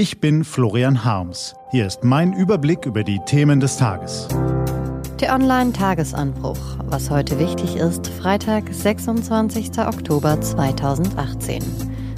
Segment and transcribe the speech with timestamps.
[0.00, 1.54] Ich bin Florian Harms.
[1.72, 4.28] Hier ist mein Überblick über die Themen des Tages.
[5.20, 6.78] Der Online-Tagesanbruch.
[6.86, 9.78] Was heute wichtig ist, Freitag, 26.
[9.78, 11.62] Oktober 2018.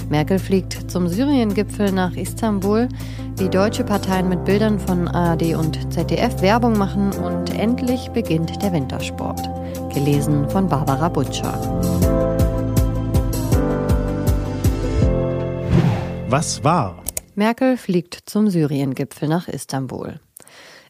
[0.09, 2.87] Merkel fliegt zum Syrien-Gipfel nach Istanbul,
[3.35, 8.71] wie deutsche Parteien mit Bildern von ARD und ZDF Werbung machen und endlich beginnt der
[8.71, 9.41] Wintersport.
[9.93, 11.51] Gelesen von Barbara Butcher.
[16.29, 17.02] Was war?
[17.35, 20.19] Merkel fliegt zum Syrien-Gipfel nach Istanbul.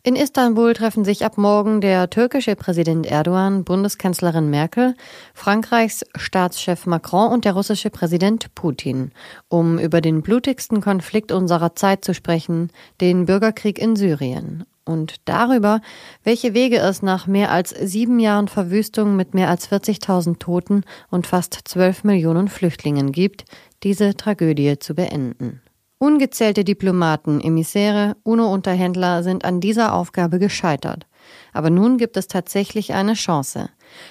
[0.06, 4.96] In Istanbul treffen sich ab morgen der türkische Präsident Erdogan, Bundeskanzlerin Merkel,
[5.34, 9.14] Frankreichs Staatschef Macron und der russische Präsident Putin,
[9.48, 14.66] um über den blutigsten Konflikt unserer Zeit zu sprechen, den Bürgerkrieg in Syrien.
[14.84, 15.80] Und darüber,
[16.26, 21.28] welche Wege es nach mehr als sieben Jahren Verwüstung mit mehr als 40.000 Toten und
[21.28, 23.46] fast 12 Millionen Flüchtlingen gibt,
[23.84, 25.63] diese Tragödie zu beenden.
[26.04, 31.08] Ungezählte Diplomaten, Emissäre, UNO-Unterhändler sind an dieser Aufgabe gescheitert.
[31.54, 33.70] Aber nun gibt es tatsächlich eine Chance.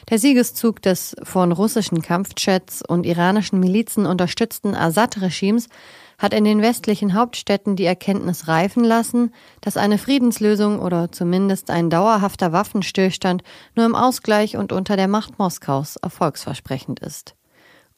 [0.09, 5.69] Der Siegeszug des von russischen Kampfjets und iranischen Milizen unterstützten Assad-Regimes
[6.17, 11.91] hat in den westlichen Hauptstädten die Erkenntnis reifen lassen, dass eine Friedenslösung oder zumindest ein
[11.91, 13.43] dauerhafter Waffenstillstand
[13.77, 17.35] nur im Ausgleich und unter der Macht Moskaus erfolgsversprechend ist.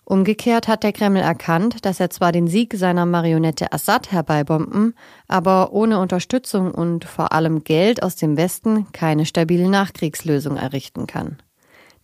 [0.07, 4.95] Umgekehrt hat der Kreml erkannt, dass er zwar den Sieg seiner Marionette Assad herbeibomben,
[5.29, 11.39] aber ohne Unterstützung und vor allem Geld aus dem Westen keine stabile Nachkriegslösung errichten kann.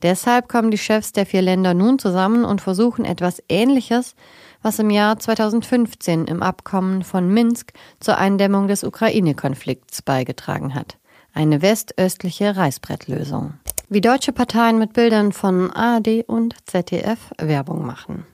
[0.02, 4.14] Deshalb kommen die Chefs der vier Länder nun zusammen und versuchen etwas Ähnliches,
[4.62, 10.96] was im Jahr 2015 im Abkommen von Minsk zur Eindämmung des Ukraine-Konflikts beigetragen hat.
[11.34, 13.54] Eine westöstliche Reißbrettlösung
[13.92, 18.24] wie deutsche Parteien mit Bildern von ARD und ZDF Werbung machen.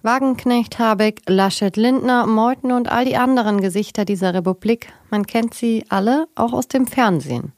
[0.00, 5.84] Wagenknecht, Habeck, Laschet, Lindner, Meuthen und all die anderen Gesichter dieser Republik, man kennt sie
[5.90, 7.52] alle auch aus dem Fernsehen.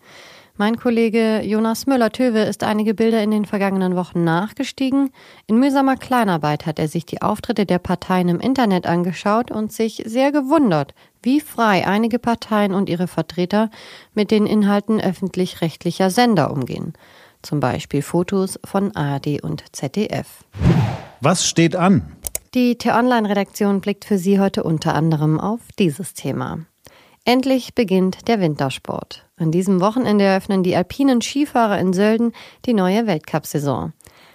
[0.56, 5.10] Mein Kollege Jonas Müller-Töwe ist einige Bilder in den vergangenen Wochen nachgestiegen.
[5.48, 10.04] In mühsamer Kleinarbeit hat er sich die Auftritte der Parteien im Internet angeschaut und sich
[10.06, 10.94] sehr gewundert,
[11.24, 13.68] wie frei einige Parteien und ihre Vertreter
[14.14, 16.92] mit den Inhalten öffentlich-rechtlicher Sender umgehen.
[17.42, 20.44] Zum Beispiel Fotos von ARD und ZDF.
[21.20, 22.12] Was steht an?
[22.54, 26.60] Die T-Online-Redaktion blickt für Sie heute unter anderem auf dieses Thema.
[27.26, 29.24] Endlich beginnt der Wintersport.
[29.38, 32.32] An diesem Wochenende eröffnen die alpinen Skifahrer in Sölden
[32.66, 33.94] die neue Weltcup-Saison.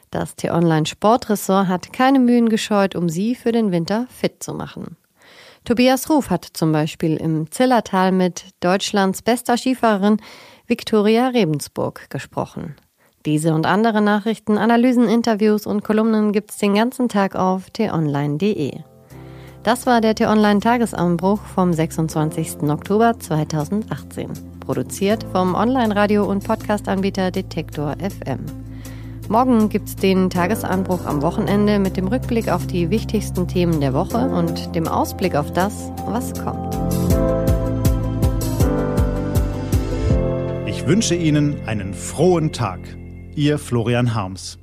[0.09, 4.97] Das T-Online Sportressort hat keine Mühen gescheut, um sie für den Winter fit zu machen.
[5.65, 10.17] Tobias Ruf hat zum Beispiel im Zillertal mit Deutschlands bester Skifahrerin
[10.65, 12.75] Viktoria Rebensburg gesprochen.
[13.23, 18.79] Diese und andere Nachrichten, Analysen, Interviews und Kolumnen gibt's den ganzen Tag auf t-online.de.
[19.69, 22.63] Das war der T-Online-Tagesanbruch vom 26.
[22.71, 24.31] Oktober 2018.
[24.61, 28.39] Produziert vom Online-Radio- und Podcast-Anbieter Detektor FM.
[29.27, 34.17] Morgen gibt's den Tagesanbruch am Wochenende mit dem Rückblick auf die wichtigsten Themen der Woche
[34.17, 36.75] und dem Ausblick auf das, was kommt.
[40.65, 42.79] Ich wünsche Ihnen einen frohen Tag.
[43.35, 44.57] Ihr Florian Harms.